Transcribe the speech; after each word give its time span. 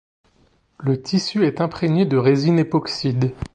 Le 0.79 0.99
tissu 0.99 1.45
est 1.45 1.61
imprégné 1.61 2.05
de 2.05 2.17
résine 2.17 2.57
époxyde. 2.57 3.35